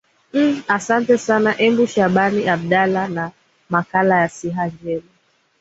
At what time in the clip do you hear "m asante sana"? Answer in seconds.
0.53-1.51